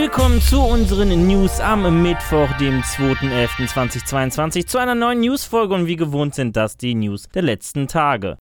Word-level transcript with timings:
Willkommen 0.00 0.40
zu 0.40 0.60
unseren 0.60 1.26
News 1.26 1.58
am 1.58 2.02
Mittwoch, 2.02 2.48
dem 2.58 2.82
2.11.2022, 2.82 4.64
zu 4.64 4.78
einer 4.78 4.94
neuen 4.94 5.18
Newsfolge 5.18 5.74
und 5.74 5.88
wie 5.88 5.96
gewohnt 5.96 6.36
sind 6.36 6.56
das 6.56 6.76
die 6.76 6.94
News 6.94 7.24
der 7.34 7.42
letzten 7.42 7.88
Tage. 7.88 8.38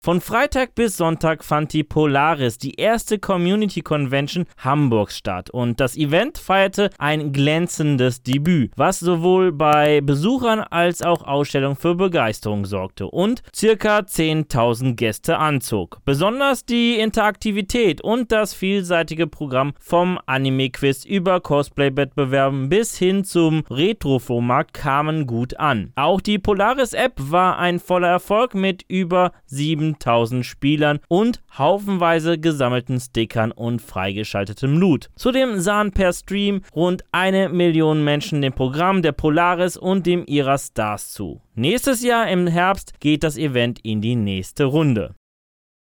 Von 0.00 0.20
Freitag 0.20 0.76
bis 0.76 0.96
Sonntag 0.96 1.42
fand 1.42 1.72
die 1.72 1.82
Polaris, 1.82 2.56
die 2.56 2.74
erste 2.74 3.18
Community 3.18 3.80
Convention 3.80 4.46
Hamburgs 4.56 5.18
statt 5.18 5.50
und 5.50 5.80
das 5.80 5.96
Event 5.96 6.38
feierte 6.38 6.90
ein 6.98 7.32
glänzendes 7.32 8.22
Debüt, 8.22 8.70
was 8.76 9.00
sowohl 9.00 9.50
bei 9.50 10.00
Besuchern 10.00 10.60
als 10.60 11.02
auch 11.02 11.22
Ausstellungen 11.22 11.76
für 11.76 11.96
Begeisterung 11.96 12.64
sorgte 12.64 13.08
und 13.08 13.42
circa 13.54 13.98
10.000 13.98 14.94
Gäste 14.94 15.36
anzog. 15.36 15.98
Besonders 16.04 16.64
die 16.64 16.94
Interaktivität 16.94 18.00
und 18.00 18.30
das 18.30 18.54
vielseitige 18.54 19.26
Programm 19.26 19.72
vom 19.80 20.20
Anime-Quiz 20.26 21.06
über 21.06 21.40
Cosplay-Wettbewerben 21.40 22.68
bis 22.68 22.96
hin 22.96 23.24
zum 23.24 23.64
Retro-Flohmarkt 23.68 24.74
kamen 24.74 25.26
gut 25.26 25.58
an. 25.58 25.92
Auch 25.96 26.20
die 26.20 26.38
Polaris-App 26.38 27.14
war 27.18 27.58
ein 27.58 27.80
voller 27.80 28.08
Erfolg 28.08 28.54
mit 28.54 28.84
über 28.86 29.32
7 29.46 29.87
7000 29.88 30.44
Spielern 30.44 31.00
und 31.08 31.40
haufenweise 31.56 32.38
gesammelten 32.38 33.00
Stickern 33.00 33.52
und 33.52 33.80
freigeschaltetem 33.80 34.78
Loot. 34.78 35.10
Zudem 35.16 35.60
sahen 35.60 35.92
per 35.92 36.12
Stream 36.12 36.62
rund 36.74 37.04
eine 37.12 37.48
Million 37.48 38.04
Menschen 38.04 38.42
dem 38.42 38.52
Programm 38.52 39.02
der 39.02 39.12
Polaris 39.12 39.76
und 39.76 40.06
dem 40.06 40.24
ihrer 40.26 40.58
Stars 40.58 41.12
zu. 41.12 41.40
Nächstes 41.54 42.02
Jahr 42.02 42.28
im 42.28 42.46
Herbst 42.46 43.00
geht 43.00 43.24
das 43.24 43.36
Event 43.36 43.80
in 43.82 44.00
die 44.00 44.16
nächste 44.16 44.64
Runde. 44.64 45.14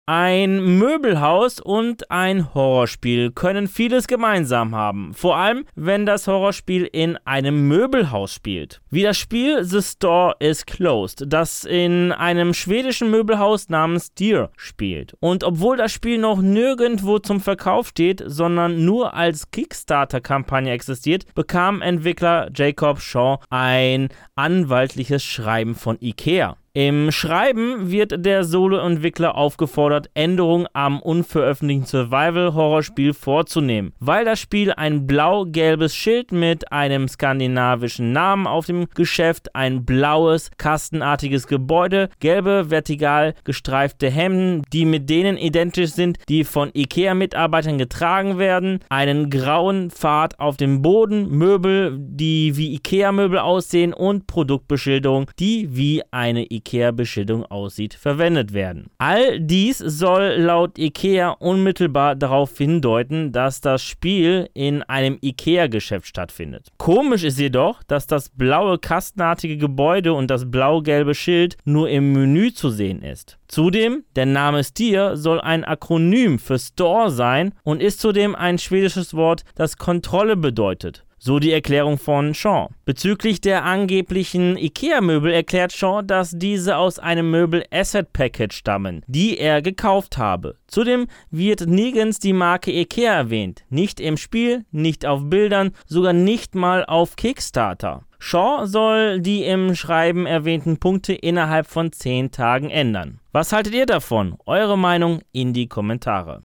Ein 0.07 0.79
Möbelhaus 0.79 1.61
und 1.61 2.11
ein 2.11 2.53
Horrorspiel 2.53 3.33
können 3.33 3.69
vieles 3.69 4.07
gemeinsam 4.07 4.75
haben, 4.75 5.15
vor 5.15 5.37
allem 5.37 5.65
wenn 5.77 6.05
das 6.05 6.27
Horrorspiel 6.27 6.85
in 6.85 7.17
einem 7.25 7.69
Möbelhaus 7.69 8.35
spielt. 8.35 8.83
Wie 8.91 9.03
das 9.03 9.17
Spiel 9.17 9.65
The 9.65 9.81
Store 9.81 10.37
is 10.41 10.67
Closed, 10.67 11.25
das 11.27 11.65
in 11.65 12.13
einem 12.13 12.53
schwedischen 12.53 13.11
Möbelhaus 13.11 13.71
namens 13.71 14.13
Deer 14.13 14.51
spielt. 14.59 15.15
Und 15.21 15.43
obwohl 15.43 15.79
das 15.79 15.93
Spiel 15.93 16.19
noch 16.19 16.43
nirgendwo 16.43 17.19
zum 17.19 17.41
Verkauf 17.41 17.89
steht, 17.89 18.23
sondern 18.27 18.85
nur 18.85 19.15
als 19.15 19.51
Kickstarter-Kampagne 19.53 20.71
existiert, 20.71 21.35
bekam 21.35 21.81
Entwickler 21.81 22.51
Jacob 22.55 23.01
Shaw 23.01 23.39
ein 23.49 24.11
anwaltliches 24.35 25.25
Schreiben 25.25 25.75
von 25.75 25.97
IKEA. 26.03 26.59
Im 26.77 27.13
Schreiben 27.13 27.93
wird 27.93 28.27
der 28.27 28.43
Solo-Entwickler 28.43 29.37
aufgefordert, 29.37 30.11
Änderungen 30.15 30.67
am 30.73 31.01
unveröffentlichten 31.01 31.87
Survival-Horrorspiel 31.87 33.15
vorzunehmen. 33.15 33.93
Weil 34.01 34.25
das 34.25 34.41
Spiel 34.41 34.73
ein 34.73 35.07
blau-gelbes 35.07 35.95
Schild 35.95 36.33
mit 36.33 36.73
einem 36.73 37.07
skandinavischen 37.07 38.11
Namen 38.11 38.49
auf 38.49 38.67
dem 38.67 38.89
Geschäft, 38.93 39.55
ein 39.55 39.85
blaues, 39.85 40.51
kastenartiges 40.59 41.47
Gebäude, 41.47 42.09
gelbe, 42.19 42.73
vertikal 42.73 43.35
gestreifte 43.45 44.11
Hemden, 44.11 44.65
die 44.73 44.85
mit 44.85 45.09
denen 45.09 45.37
identisch 45.37 45.93
sind, 45.93 46.19
die 46.29 46.43
von 46.43 46.73
IKEA-Mitarbeitern 46.75 47.79
getragen 47.79 48.37
werden, 48.39 48.81
einen 48.89 49.31
grauen 49.31 49.93
Pfad 49.93 50.41
auf 50.41 50.57
dem 50.57 50.83
Boden, 50.83 51.29
Möbel, 51.29 51.97
die 52.01 52.57
wie 52.57 52.75
IKEA-Möbel 52.75 53.39
aussehen 53.39 53.95
und 53.95 54.27
Produktbeschilderung, 54.27 55.31
die 55.39 55.69
wie 55.77 56.03
eine 56.11 56.51
IKEA 56.51 56.64
IKEA-Beschilderung 56.65 57.45
aussieht, 57.47 57.95
verwendet 57.95 58.53
werden. 58.53 58.91
All 58.99 59.41
dies 59.41 59.79
soll 59.79 60.37
laut 60.39 60.79
IKEA 60.79 61.31
unmittelbar 61.31 62.17
darauf 62.17 62.57
hindeuten, 62.57 63.33
dass 63.33 63.61
das 63.61 63.83
Spiel 63.83 64.49
in 64.55 64.83
einem 64.83 65.19
IKEA-Geschäft 65.21 66.07
stattfindet. 66.07 66.69
Komisch 66.79 67.25
ist 67.25 67.39
jedoch, 67.39 67.83
dass 67.85 68.07
das 68.07 68.31
blaue 68.31 68.79
kastenartige 68.79 69.57
Gebäude 69.57 70.15
und 70.15 70.31
das 70.31 70.51
blau-gelbe 70.51 71.15
Schild 71.15 71.57
nur 71.65 71.89
im 71.89 72.13
Menü 72.13 72.53
zu 72.53 72.71
sehen 72.71 73.03
ist. 73.03 73.39
Zudem, 73.49 74.05
der 74.17 74.27
Name 74.27 74.65
Stier 74.65 75.17
soll 75.17 75.41
ein 75.41 75.65
Akronym 75.65 76.39
für 76.39 76.59
Store 76.59 77.11
sein 77.11 77.55
und 77.63 77.83
ist 77.83 78.01
zudem 78.01 78.35
ein 78.35 78.59
schwedisches 78.59 79.15
Wort, 79.15 79.45
das 79.55 79.77
Kontrolle 79.77 80.37
bedeutet. 80.37 81.05
So 81.27 81.39
die 81.39 81.53
Erklärung 81.53 81.97
von 81.97 82.35
Shaw. 82.35 82.69
Bezüglich 82.85 83.41
der 83.41 83.65
angeblichen 83.65 84.59
IKEA-Möbel 84.59 85.33
erklärt 85.33 85.73
Shaw, 85.73 86.03
dass 86.03 86.33
diese 86.37 86.77
aus 86.77 86.99
einem 86.99 87.31
Möbel-Asset-Package 87.31 88.55
stammen, 88.55 89.03
die 89.07 89.39
er 89.39 89.63
gekauft 89.63 90.19
habe. 90.19 90.59
Zudem 90.67 91.07
wird 91.31 91.67
nirgends 91.67 92.19
die 92.19 92.35
Marke 92.35 92.73
IKEA 92.73 93.15
erwähnt. 93.15 93.65
Nicht 93.71 94.01
im 94.01 94.19
Spiel, 94.19 94.67
nicht 94.71 95.07
auf 95.07 95.23
Bildern, 95.31 95.71
sogar 95.87 96.13
nicht 96.13 96.55
mal 96.55 96.85
auf 96.85 97.17
Kickstarter. 97.17 98.03
Shaw 98.19 98.67
soll 98.67 99.21
die 99.21 99.45
im 99.45 99.75
Schreiben 99.75 100.27
erwähnten 100.27 100.77
Punkte 100.77 101.15
innerhalb 101.15 101.67
von 101.67 101.91
10 101.91 102.33
Tagen 102.33 102.69
ändern. 102.69 103.21
Was 103.33 103.51
haltet 103.51 103.73
ihr 103.73 103.87
davon? 103.87 104.37
Eure 104.45 104.77
Meinung 104.77 105.23
in 105.33 105.55
die 105.55 105.69
Kommentare. 105.69 106.43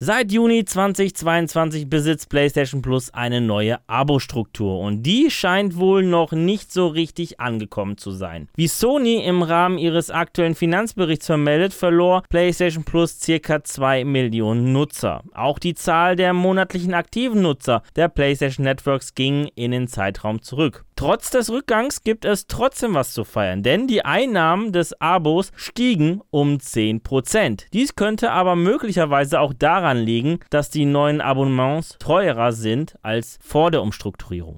Seit 0.00 0.30
Juni 0.30 0.64
2022 0.64 1.90
besitzt 1.90 2.28
PlayStation 2.28 2.82
Plus 2.82 3.12
eine 3.12 3.40
neue 3.40 3.80
Abo-Struktur 3.88 4.78
und 4.78 5.02
die 5.02 5.28
scheint 5.28 5.76
wohl 5.76 6.04
noch 6.04 6.30
nicht 6.30 6.72
so 6.72 6.86
richtig 6.86 7.40
angekommen 7.40 7.98
zu 7.98 8.12
sein. 8.12 8.48
Wie 8.54 8.68
Sony 8.68 9.24
im 9.24 9.42
Rahmen 9.42 9.76
ihres 9.76 10.12
aktuellen 10.12 10.54
Finanzberichts 10.54 11.26
vermeldet, 11.26 11.74
verlor 11.74 12.22
PlayStation 12.28 12.84
Plus 12.84 13.18
circa 13.18 13.64
2 13.64 14.04
Millionen 14.04 14.72
Nutzer. 14.72 15.24
Auch 15.34 15.58
die 15.58 15.74
Zahl 15.74 16.14
der 16.14 16.32
monatlichen 16.32 16.94
aktiven 16.94 17.42
Nutzer 17.42 17.82
der 17.96 18.08
PlayStation 18.08 18.62
Networks 18.62 19.16
ging 19.16 19.50
in 19.56 19.72
den 19.72 19.88
Zeitraum 19.88 20.42
zurück. 20.42 20.84
Trotz 20.98 21.30
des 21.30 21.48
Rückgangs 21.48 22.02
gibt 22.02 22.24
es 22.24 22.48
trotzdem 22.48 22.94
was 22.94 23.12
zu 23.12 23.22
feiern, 23.22 23.62
denn 23.62 23.86
die 23.86 24.04
Einnahmen 24.04 24.72
des 24.72 25.00
Abos 25.00 25.52
stiegen 25.54 26.22
um 26.30 26.56
10%. 26.56 27.66
Dies 27.72 27.94
könnte 27.94 28.32
aber 28.32 28.56
möglicherweise 28.56 29.38
auch 29.38 29.52
daran 29.52 29.98
liegen, 29.98 30.40
dass 30.50 30.70
die 30.70 30.86
neuen 30.86 31.20
Abonnements 31.20 31.94
teurer 32.00 32.50
sind 32.50 32.96
als 33.02 33.38
vor 33.40 33.70
der 33.70 33.82
Umstrukturierung. 33.82 34.56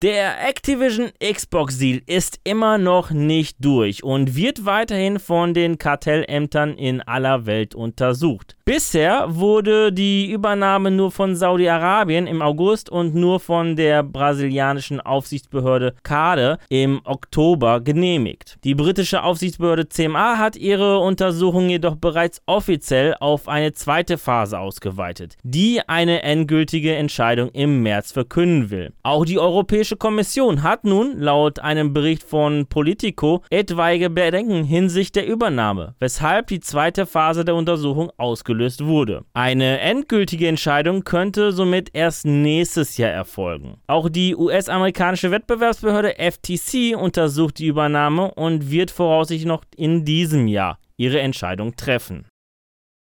Der 0.00 0.48
Activision 0.48 1.10
Xbox 1.18 1.78
Deal 1.78 2.02
ist 2.06 2.38
immer 2.44 2.78
noch 2.78 3.10
nicht 3.10 3.56
durch 3.58 4.04
und 4.04 4.36
wird 4.36 4.64
weiterhin 4.64 5.18
von 5.18 5.54
den 5.54 5.76
Kartellämtern 5.76 6.74
in 6.74 7.02
aller 7.02 7.46
Welt 7.46 7.74
untersucht. 7.74 8.54
Bisher 8.64 9.24
wurde 9.28 9.92
die 9.92 10.30
Übernahme 10.30 10.92
nur 10.92 11.10
von 11.10 11.34
Saudi-Arabien 11.34 12.28
im 12.28 12.42
August 12.42 12.90
und 12.90 13.16
nur 13.16 13.40
von 13.40 13.74
der 13.74 14.04
brasilianischen 14.04 15.00
Aufsichtsbehörde 15.00 15.94
CADE 16.04 16.58
im 16.68 17.00
Oktober 17.02 17.80
genehmigt. 17.80 18.58
Die 18.62 18.76
britische 18.76 19.24
Aufsichtsbehörde 19.24 19.88
CMA 19.88 20.38
hat 20.38 20.54
ihre 20.54 21.00
Untersuchung 21.00 21.70
jedoch 21.70 21.96
bereits 21.96 22.40
offiziell 22.46 23.16
auf 23.18 23.48
eine 23.48 23.72
zweite 23.72 24.16
Phase 24.16 24.60
ausgeweitet, 24.60 25.36
die 25.42 25.80
eine 25.88 26.22
endgültige 26.22 26.94
Entscheidung 26.94 27.48
im 27.48 27.82
März 27.82 28.12
verkünden 28.12 28.70
will. 28.70 28.92
Auch 29.02 29.24
die 29.24 29.40
Europäische 29.40 29.87
Kommission 29.96 30.62
hat 30.62 30.84
nun 30.84 31.18
laut 31.18 31.58
einem 31.58 31.92
Bericht 31.92 32.22
von 32.22 32.66
Politico 32.66 33.42
etwaige 33.50 34.10
Bedenken 34.10 34.64
hinsichtlich 34.64 35.12
der 35.12 35.26
Übernahme, 35.26 35.94
weshalb 35.98 36.48
die 36.48 36.60
zweite 36.60 37.06
Phase 37.06 37.44
der 37.44 37.54
Untersuchung 37.54 38.10
ausgelöst 38.16 38.84
wurde. 38.84 39.24
Eine 39.32 39.80
endgültige 39.80 40.48
Entscheidung 40.48 41.04
könnte 41.04 41.52
somit 41.52 41.90
erst 41.92 42.26
nächstes 42.26 42.96
Jahr 42.96 43.10
erfolgen. 43.10 43.78
Auch 43.86 44.08
die 44.08 44.36
US-amerikanische 44.36 45.30
Wettbewerbsbehörde 45.30 46.16
FTC 46.18 46.96
untersucht 46.96 47.58
die 47.58 47.66
Übernahme 47.66 48.32
und 48.34 48.70
wird 48.70 48.90
voraussichtlich 48.90 49.46
noch 49.46 49.62
in 49.76 50.04
diesem 50.04 50.48
Jahr 50.48 50.78
ihre 50.96 51.20
Entscheidung 51.20 51.76
treffen. 51.76 52.26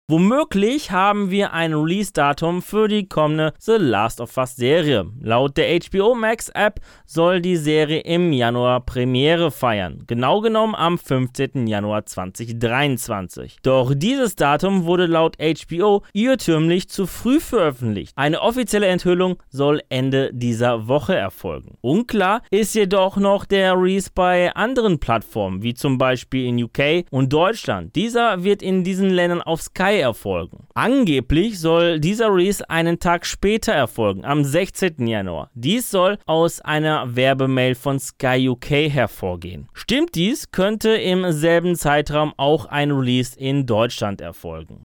Womöglich 0.06 0.91
haben 0.91 1.31
wir 1.31 1.55
ein 1.55 1.73
Release-Datum 1.73 2.61
für 2.61 2.89
die 2.89 3.09
kommende 3.09 3.55
The 3.59 3.77
Last 3.79 4.21
of 4.21 4.37
Us 4.37 4.55
Serie. 4.55 5.06
Laut 5.19 5.56
der 5.56 5.81
HBO 5.81 6.15
Max 6.15 6.51
App 6.51 6.81
soll 7.06 7.41
die 7.41 7.56
Serie 7.56 8.01
im 8.01 8.31
Januar 8.35 8.85
Premiere 8.85 9.51
feiern. 9.51 10.05
Genau 10.06 10.43
genommen 10.43 10.75
am 10.75 10.99
15. 10.99 11.67
Januar 11.67 12.05
2023. 12.05 13.56
Doch 13.62 13.95
dieses 13.97 14.37
Datum 14.37 14.85
wurde 14.85 15.06
laut 15.06 15.39
HBO 15.39 16.03
irrtümlich 16.12 16.91
zu 16.91 17.07
früh 17.07 17.41
veröffentlicht. 17.41 18.12
Eine 18.15 18.43
offizielle 18.43 18.89
Enthüllung 18.89 19.43
soll 19.49 19.81
Ende 19.89 20.29
dieser 20.35 20.87
Woche 20.87 21.17
erfolgen. 21.17 21.79
Unklar 21.81 22.43
ist 22.50 22.75
jedoch 22.75 23.17
noch 23.17 23.47
der 23.47 23.73
Release 23.73 24.11
bei 24.15 24.55
anderen 24.55 24.99
Plattformen, 24.99 25.62
wie 25.62 25.73
zum 25.73 25.97
Beispiel 25.97 26.45
in 26.45 26.62
UK 26.62 27.07
und 27.11 27.33
Deutschland. 27.33 27.97
Dieser 27.97 28.45
wird 28.45 28.61
in 28.61 28.85
diesen 28.85 29.09
Ländern 29.09 29.41
auf 29.41 29.62
Sky 29.62 29.94
erfolgen. 30.00 30.67
Angeblich 30.75 31.61
soll 31.61 32.00
dieser 32.00 32.32
Release 32.32 32.69
einen 32.69 32.99
Tag 32.99 33.26
später 33.26 33.73
erfolgen, 33.73 34.25
am 34.25 34.44
16. 34.44 35.06
Januar. 35.06 35.50
Dies 35.55 35.91
soll 35.91 36.19
aus 36.26 36.61
einer 36.61 37.17
Werbemail 37.17 37.75
von 37.75 37.99
Sky 37.99 38.49
UK 38.49 38.91
hervorgehen. 38.91 39.69
Stimmt 39.73 40.14
dies, 40.14 40.50
könnte 40.50 40.91
im 40.91 41.32
selben 41.32 41.76
Zeitraum 41.76 42.32
auch 42.37 42.67
ein 42.67 42.91
Release 42.91 43.38
in 43.38 43.67
Deutschland 43.67 44.20
erfolgen. 44.20 44.82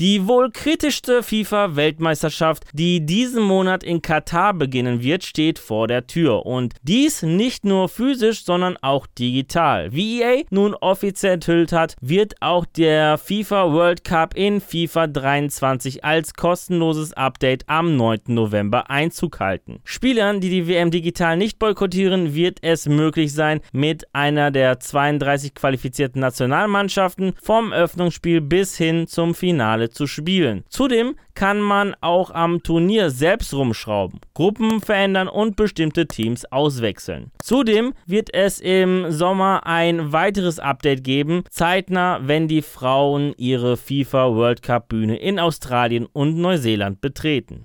Die 0.00 0.26
wohl 0.26 0.50
kritischste 0.50 1.22
FIFA-Weltmeisterschaft, 1.22 2.64
die 2.72 3.06
diesen 3.06 3.44
Monat 3.44 3.84
in 3.84 4.02
Katar 4.02 4.52
beginnen 4.52 5.04
wird, 5.04 5.22
steht 5.22 5.60
vor 5.60 5.86
der 5.86 6.08
Tür. 6.08 6.44
Und 6.46 6.74
dies 6.82 7.22
nicht 7.22 7.64
nur 7.64 7.88
physisch, 7.88 8.44
sondern 8.44 8.76
auch 8.78 9.06
digital. 9.06 9.92
Wie 9.92 10.20
EA 10.20 10.42
nun 10.50 10.74
offiziell 10.74 11.34
enthüllt 11.34 11.70
hat, 11.70 11.94
wird 12.00 12.34
auch 12.40 12.66
der 12.66 13.18
FIFA 13.18 13.72
World 13.72 14.02
Cup 14.02 14.36
in 14.36 14.60
FIFA 14.60 15.06
23 15.06 16.04
als 16.04 16.34
kostenloses 16.34 17.12
Update 17.12 17.62
am 17.68 17.96
9. 17.96 18.22
November 18.26 18.90
Einzug 18.90 19.38
halten. 19.38 19.78
Spielern, 19.84 20.40
die 20.40 20.50
die 20.50 20.66
WM 20.66 20.90
digital 20.90 21.36
nicht 21.36 21.60
boykottieren, 21.60 22.34
wird 22.34 22.58
es 22.62 22.88
möglich 22.88 23.32
sein, 23.32 23.60
mit 23.72 24.12
einer 24.12 24.50
der 24.50 24.80
32 24.80 25.54
qualifizierten 25.54 26.20
Nationalmannschaften 26.20 27.34
vom 27.40 27.72
Öffnungsspiel 27.72 28.40
bis 28.40 28.76
hin 28.76 29.06
zum 29.06 29.36
Finale 29.36 29.83
Finale 29.84 29.90
zu 29.90 30.06
spielen. 30.06 30.64
Zudem 30.68 31.16
kann 31.34 31.60
man 31.60 31.94
auch 32.00 32.30
am 32.30 32.62
Turnier 32.62 33.10
selbst 33.10 33.52
rumschrauben, 33.54 34.20
Gruppen 34.34 34.80
verändern 34.80 35.28
und 35.28 35.56
bestimmte 35.56 36.06
Teams 36.06 36.44
auswechseln. 36.50 37.30
Zudem 37.42 37.94
wird 38.06 38.32
es 38.32 38.60
im 38.60 39.10
Sommer 39.10 39.66
ein 39.66 40.12
weiteres 40.12 40.58
Update 40.58 41.04
geben, 41.04 41.42
zeitnah, 41.50 42.20
wenn 42.22 42.48
die 42.48 42.62
Frauen 42.62 43.34
ihre 43.36 43.76
FIFA 43.76 44.34
World 44.34 44.62
Cup 44.62 44.88
Bühne 44.88 45.16
in 45.16 45.38
Australien 45.38 46.06
und 46.12 46.36
Neuseeland 46.36 47.00
betreten. 47.00 47.64